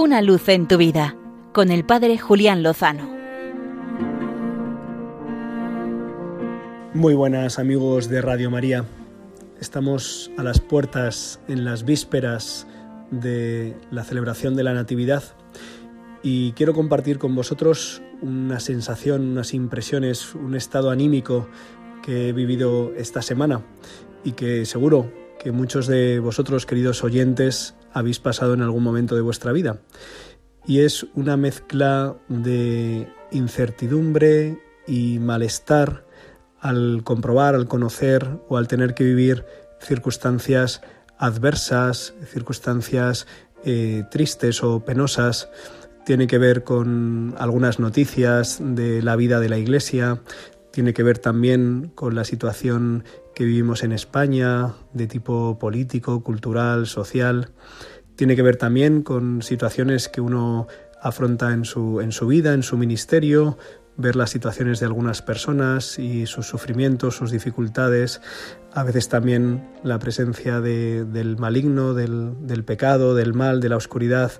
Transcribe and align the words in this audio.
Una 0.00 0.22
luz 0.22 0.48
en 0.48 0.68
tu 0.68 0.76
vida 0.76 1.16
con 1.52 1.72
el 1.72 1.84
Padre 1.84 2.18
Julián 2.18 2.62
Lozano. 2.62 3.10
Muy 6.94 7.14
buenas 7.14 7.58
amigos 7.58 8.08
de 8.08 8.22
Radio 8.22 8.48
María. 8.48 8.84
Estamos 9.60 10.30
a 10.38 10.44
las 10.44 10.60
puertas 10.60 11.40
en 11.48 11.64
las 11.64 11.84
vísperas 11.84 12.68
de 13.10 13.76
la 13.90 14.04
celebración 14.04 14.54
de 14.54 14.62
la 14.62 14.72
Natividad 14.72 15.24
y 16.22 16.52
quiero 16.52 16.74
compartir 16.74 17.18
con 17.18 17.34
vosotros 17.34 18.00
una 18.22 18.60
sensación, 18.60 19.28
unas 19.32 19.52
impresiones, 19.52 20.32
un 20.36 20.54
estado 20.54 20.90
anímico 20.90 21.48
que 22.04 22.28
he 22.28 22.32
vivido 22.32 22.92
esta 22.94 23.20
semana 23.20 23.62
y 24.22 24.30
que 24.30 24.64
seguro 24.64 25.10
que 25.40 25.50
muchos 25.50 25.88
de 25.88 26.20
vosotros, 26.20 26.66
queridos 26.66 27.02
oyentes, 27.02 27.74
habéis 27.98 28.20
pasado 28.20 28.54
en 28.54 28.62
algún 28.62 28.82
momento 28.82 29.14
de 29.14 29.20
vuestra 29.20 29.52
vida. 29.52 29.78
Y 30.66 30.80
es 30.80 31.06
una 31.14 31.36
mezcla 31.36 32.16
de 32.28 33.08
incertidumbre 33.30 34.58
y 34.86 35.18
malestar 35.18 36.04
al 36.60 37.02
comprobar, 37.04 37.54
al 37.54 37.68
conocer 37.68 38.40
o 38.48 38.56
al 38.56 38.68
tener 38.68 38.94
que 38.94 39.04
vivir 39.04 39.44
circunstancias 39.80 40.82
adversas, 41.18 42.14
circunstancias 42.26 43.26
eh, 43.64 44.04
tristes 44.10 44.62
o 44.62 44.80
penosas. 44.84 45.48
Tiene 46.04 46.26
que 46.26 46.38
ver 46.38 46.64
con 46.64 47.34
algunas 47.38 47.78
noticias 47.78 48.58
de 48.60 49.02
la 49.02 49.16
vida 49.16 49.40
de 49.40 49.48
la 49.48 49.58
Iglesia, 49.58 50.20
tiene 50.78 50.94
que 50.94 51.02
ver 51.02 51.18
también 51.18 51.90
con 51.96 52.14
la 52.14 52.22
situación 52.22 53.02
que 53.34 53.42
vivimos 53.44 53.82
en 53.82 53.90
España, 53.90 54.74
de 54.92 55.08
tipo 55.08 55.58
político, 55.58 56.22
cultural, 56.22 56.86
social. 56.86 57.50
Tiene 58.14 58.36
que 58.36 58.42
ver 58.42 58.54
también 58.54 59.02
con 59.02 59.42
situaciones 59.42 60.08
que 60.08 60.20
uno 60.20 60.68
afronta 61.02 61.52
en 61.52 61.64
su, 61.64 62.00
en 62.00 62.12
su 62.12 62.28
vida, 62.28 62.54
en 62.54 62.62
su 62.62 62.78
ministerio, 62.78 63.58
ver 63.96 64.14
las 64.14 64.30
situaciones 64.30 64.78
de 64.78 64.86
algunas 64.86 65.20
personas 65.20 65.98
y 65.98 66.26
sus 66.26 66.46
sufrimientos, 66.46 67.16
sus 67.16 67.32
dificultades, 67.32 68.20
a 68.72 68.84
veces 68.84 69.08
también 69.08 69.68
la 69.82 69.98
presencia 69.98 70.60
del 70.60 71.36
maligno, 71.38 71.92
del, 71.92 72.46
del 72.46 72.62
pecado, 72.62 73.16
del 73.16 73.34
mal, 73.34 73.58
de 73.58 73.68
la 73.68 73.76
oscuridad, 73.76 74.30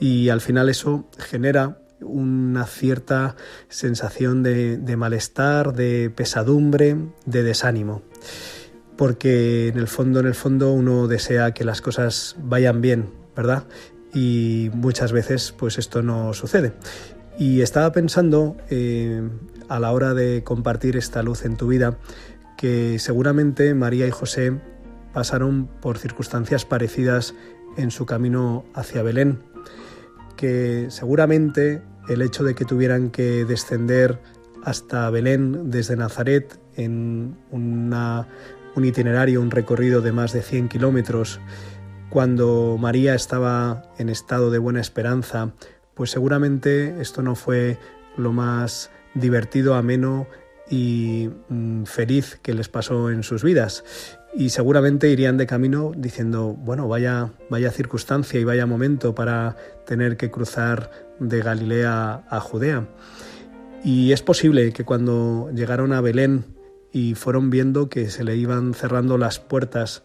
y 0.00 0.30
al 0.30 0.40
final 0.40 0.70
eso 0.70 1.06
genera 1.18 1.80
una 2.00 2.66
cierta 2.66 3.36
sensación 3.68 4.42
de, 4.42 4.96
malestar, 4.96 5.72
de 5.72 6.10
pesadumbre, 6.14 6.96
de 7.24 7.42
desánimo. 7.42 8.02
Porque 8.96 9.68
en 9.68 9.78
el 9.78 9.88
fondo, 9.88 10.20
en 10.20 10.26
el 10.26 10.34
fondo, 10.34 10.72
uno 10.72 11.06
desea 11.06 11.52
que 11.52 11.64
las 11.64 11.80
cosas 11.80 12.36
vayan 12.42 12.80
bien, 12.80 13.10
¿verdad? 13.34 13.64
Y 14.14 14.70
muchas 14.74 15.12
veces, 15.12 15.52
pues 15.56 15.78
esto 15.78 16.02
no 16.02 16.32
sucede. 16.32 16.72
Y 17.38 17.60
estaba 17.60 17.92
pensando 17.92 18.56
eh, 18.70 19.28
a 19.68 19.78
la 19.78 19.92
hora 19.92 20.14
de 20.14 20.42
compartir 20.42 20.96
esta 20.96 21.22
luz 21.22 21.44
en 21.44 21.56
tu 21.56 21.68
vida 21.68 21.98
que 22.56 22.98
seguramente 22.98 23.74
María 23.74 24.06
y 24.06 24.10
José 24.10 24.58
pasaron 25.12 25.66
por 25.66 25.98
circunstancias 25.98 26.64
parecidas 26.64 27.34
en 27.76 27.90
su 27.90 28.06
camino 28.06 28.64
hacia 28.74 29.02
Belén 29.02 29.40
que 30.36 30.86
seguramente 30.90 31.82
el 32.08 32.22
hecho 32.22 32.44
de 32.44 32.54
que 32.54 32.64
tuvieran 32.64 33.10
que 33.10 33.44
descender 33.44 34.20
hasta 34.64 35.10
Belén 35.10 35.70
desde 35.70 35.96
Nazaret 35.96 36.58
en 36.76 37.36
un 37.50 38.84
itinerario, 38.84 39.40
un 39.40 39.50
recorrido 39.50 40.00
de 40.00 40.12
más 40.12 40.32
de 40.32 40.42
100 40.42 40.68
kilómetros, 40.68 41.40
cuando 42.10 42.76
María 42.78 43.14
estaba 43.14 43.82
en 43.98 44.08
estado 44.08 44.50
de 44.50 44.58
buena 44.58 44.80
esperanza, 44.80 45.52
pues 45.94 46.10
seguramente 46.10 47.00
esto 47.00 47.22
no 47.22 47.34
fue 47.34 47.78
lo 48.16 48.32
más 48.32 48.90
divertido, 49.14 49.74
ameno 49.74 50.26
y 50.68 51.30
mm, 51.48 51.84
feliz 51.84 52.38
que 52.42 52.54
les 52.54 52.68
pasó 52.68 53.10
en 53.10 53.22
sus 53.22 53.42
vidas 53.42 53.84
y 54.36 54.50
seguramente 54.50 55.08
irían 55.08 55.38
de 55.38 55.46
camino 55.46 55.92
diciendo, 55.96 56.52
bueno, 56.52 56.86
vaya, 56.88 57.32
vaya 57.48 57.70
circunstancia 57.70 58.38
y 58.38 58.44
vaya 58.44 58.66
momento 58.66 59.14
para 59.14 59.56
tener 59.86 60.18
que 60.18 60.30
cruzar 60.30 60.90
de 61.18 61.40
Galilea 61.40 62.26
a 62.28 62.40
Judea. 62.40 62.86
Y 63.82 64.12
es 64.12 64.20
posible 64.20 64.72
que 64.72 64.84
cuando 64.84 65.50
llegaron 65.54 65.94
a 65.94 66.02
Belén 66.02 66.44
y 66.92 67.14
fueron 67.14 67.48
viendo 67.48 67.88
que 67.88 68.10
se 68.10 68.24
le 68.24 68.36
iban 68.36 68.74
cerrando 68.74 69.16
las 69.16 69.38
puertas, 69.38 70.02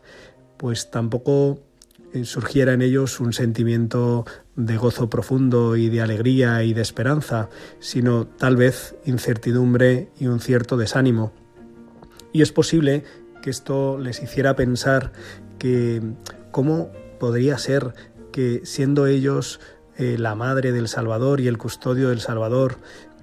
pues 0.55 0.91
tampoco 0.91 1.59
eh, 2.13 2.23
surgiera 2.23 2.71
en 2.71 2.81
ellos 2.81 3.19
un 3.19 3.33
sentimiento 3.33 4.25
de 4.55 4.77
gozo 4.77 5.09
profundo 5.09 5.75
y 5.75 5.89
de 5.89 5.99
alegría 5.99 6.63
y 6.63 6.73
de 6.73 6.81
esperanza, 6.81 7.49
sino 7.79 8.27
tal 8.27 8.55
vez 8.55 8.95
incertidumbre 9.05 10.09
y 10.19 10.27
un 10.27 10.39
cierto 10.39 10.77
desánimo. 10.77 11.33
Y 12.33 12.41
es 12.41 12.53
posible 12.53 13.03
que 13.41 13.49
esto 13.49 13.97
les 13.97 14.21
hiciera 14.21 14.55
pensar 14.55 15.11
que 15.59 16.01
cómo 16.51 16.91
podría 17.19 17.57
ser 17.57 17.93
que 18.31 18.61
siendo 18.63 19.07
ellos 19.07 19.59
eh, 19.97 20.17
la 20.17 20.35
madre 20.35 20.71
del 20.71 20.87
Salvador 20.87 21.41
y 21.41 21.47
el 21.47 21.57
custodio 21.57 22.09
del 22.09 22.21
Salvador, 22.21 22.77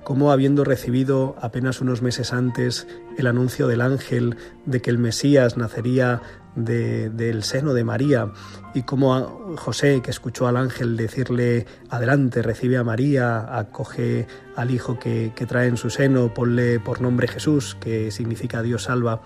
cómo 0.04 0.32
habiendo 0.32 0.64
recibido 0.64 1.36
apenas 1.40 1.80
unos 1.80 2.02
meses 2.02 2.32
antes 2.32 2.86
el 3.16 3.26
anuncio 3.26 3.66
del 3.66 3.80
ángel 3.80 4.36
de 4.64 4.80
que 4.80 4.90
el 4.90 4.98
Mesías 4.98 5.56
nacería 5.56 6.22
del 6.54 7.42
seno 7.44 7.72
de 7.72 7.84
María 7.84 8.32
y 8.74 8.82
cómo 8.82 9.54
José, 9.56 10.00
que 10.02 10.10
escuchó 10.10 10.48
al 10.48 10.56
ángel 10.56 10.96
decirle, 10.96 11.66
adelante, 11.88 12.42
recibe 12.42 12.78
a 12.78 12.84
María, 12.84 13.58
acoge 13.58 14.26
al 14.56 14.70
hijo 14.70 14.98
que, 14.98 15.32
que 15.36 15.46
trae 15.46 15.68
en 15.68 15.76
su 15.76 15.90
seno, 15.90 16.34
ponle 16.34 16.80
por 16.80 17.00
nombre 17.00 17.28
Jesús, 17.28 17.76
que 17.80 18.10
significa 18.10 18.62
Dios 18.62 18.84
salva, 18.84 19.22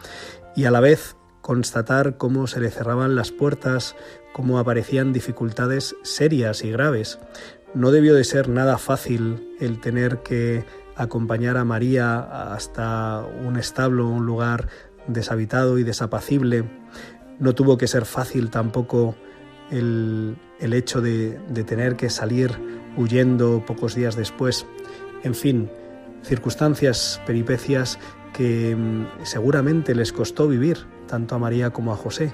y 0.54 0.64
a 0.64 0.70
la 0.70 0.80
vez 0.80 1.16
constatar 1.40 2.16
cómo 2.16 2.46
se 2.46 2.60
le 2.60 2.70
cerraban 2.70 3.14
las 3.14 3.30
puertas, 3.30 3.96
cómo 4.32 4.58
aparecían 4.58 5.12
dificultades 5.12 5.96
serias 6.02 6.64
y 6.64 6.70
graves. 6.70 7.18
No 7.74 7.90
debió 7.90 8.14
de 8.14 8.24
ser 8.24 8.48
nada 8.48 8.78
fácil 8.78 9.56
el 9.60 9.80
tener 9.80 10.18
que 10.22 10.64
acompañar 10.96 11.56
a 11.56 11.64
María 11.64 12.52
hasta 12.54 13.24
un 13.44 13.56
establo, 13.56 14.08
un 14.08 14.26
lugar 14.26 14.68
deshabitado 15.06 15.78
y 15.78 15.82
desapacible. 15.84 16.64
No 17.38 17.54
tuvo 17.54 17.76
que 17.76 17.88
ser 17.88 18.04
fácil 18.04 18.50
tampoco 18.50 19.16
el, 19.70 20.36
el 20.60 20.74
hecho 20.74 21.00
de, 21.00 21.40
de 21.48 21.64
tener 21.64 21.96
que 21.96 22.10
salir 22.10 22.50
huyendo 22.96 23.64
pocos 23.66 23.94
días 23.94 24.16
después. 24.16 24.66
En 25.24 25.34
fin, 25.34 25.70
circunstancias, 26.22 27.20
peripecias 27.26 27.98
que 28.32 28.76
mm, 28.76 29.24
seguramente 29.24 29.94
les 29.94 30.12
costó 30.12 30.48
vivir 30.48 30.86
tanto 31.06 31.34
a 31.34 31.38
María 31.38 31.70
como 31.70 31.92
a 31.92 31.96
José 31.96 32.32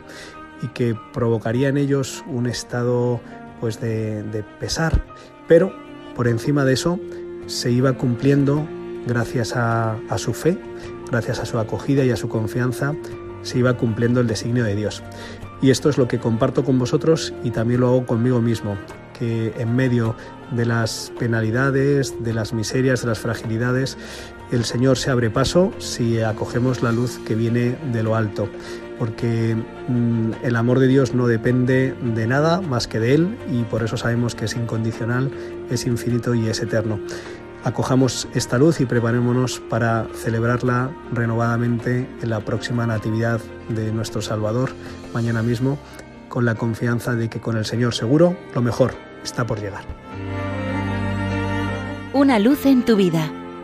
y 0.63 0.69
que 0.69 0.97
provocaría 1.13 1.69
en 1.69 1.77
ellos 1.77 2.25
un 2.27 2.47
estado 2.47 3.21
pues 3.61 3.81
de, 3.81 4.45
pesar, 4.61 5.05
pero 5.49 5.73
por 6.15 6.29
encima 6.29 6.65
de 6.65 6.75
eso 6.75 7.01
se 7.47 7.71
iba 7.71 7.93
cumpliendo 7.95 8.67
gracias 9.07 9.57
a, 9.57 9.99
a 10.09 10.19
su 10.19 10.33
fe, 10.33 10.59
gracias 11.11 11.41
a 11.41 11.47
su 11.47 11.59
acogida 11.59 12.05
y 12.05 12.11
a 12.11 12.17
su 12.17 12.29
confianza, 12.29 12.95
se 13.43 13.59
iba 13.59 13.77
cumpliendo 13.77 14.21
el 14.21 14.27
designio 14.27 14.65
de 14.65 14.77
Dios. 14.77 15.03
Y 15.61 15.71
esto 15.71 15.89
es 15.89 15.99
lo 15.99 16.07
que 16.07 16.19
comparto 16.19 16.65
con 16.65 16.79
vosotros 16.79 17.35
y 17.43 17.51
también 17.51 17.81
lo 17.81 17.89
hago 17.89 18.07
conmigo 18.07 18.41
mismo, 18.41 18.77
que 19.19 19.53
en 19.59 19.75
medio 19.75 20.15
de 20.53 20.65
las 20.67 21.13
penalidades, 21.19 22.23
de 22.23 22.33
las 22.33 22.53
miserias, 22.53 23.03
de 23.03 23.09
las 23.09 23.19
fragilidades, 23.19 23.99
el 24.51 24.65
Señor 24.65 24.97
se 24.99 25.11
abre 25.11 25.31
paso 25.31 25.73
si 25.79 26.21
acogemos 26.21 26.83
la 26.83 26.93
luz 26.93 27.19
que 27.27 27.35
viene 27.35 27.77
de 27.93 28.03
lo 28.03 28.17
alto, 28.17 28.49
porque 28.99 29.57
mm, 29.89 30.33
el 30.43 30.57
amor 30.57 30.79
de 30.79 30.87
Dios 30.87 31.15
no 31.15 31.27
depende 31.27 31.95
de 32.03 32.27
nada 32.27 32.61
más 32.61 32.89
que 32.89 32.99
de 32.99 33.15
Él 33.15 33.39
y 33.51 33.65
por 33.65 33.83
eso 33.83 33.97
sabemos 33.97 34.35
que 34.35 34.47
es 34.47 34.57
incondicional, 34.57 35.31
es 35.71 35.87
infinito 35.87 36.35
y 36.35 36.49
es 36.49 36.63
eterno. 36.63 36.99
Acojamos 37.65 38.29
esta 38.35 38.57
luz 38.57 38.81
y 38.81 38.87
preparémonos 38.87 39.61
para 39.69 40.07
celebrarla 40.15 40.91
renovadamente 41.13 42.09
en 42.23 42.31
la 42.31 42.41
próxima 42.41 42.87
Natividad 42.87 43.41
de 43.69 43.93
nuestro 43.93 44.23
Salvador, 44.23 44.71
mañana 45.13 45.43
mismo, 45.43 45.79
con 46.29 46.45
la 46.45 46.55
confianza 46.55 47.15
de 47.15 47.29
que 47.29 47.41
con 47.41 47.57
el 47.57 47.65
Señor 47.65 47.95
seguro 47.95 48.37
lo 48.55 48.63
mejor 48.63 48.93
está 49.25 49.47
por 49.47 49.61
llegar. 49.61 49.85
Una 52.15 52.39
luz 52.39 52.65
en 52.65 52.85
tu 52.85 52.97
vida 52.97 53.31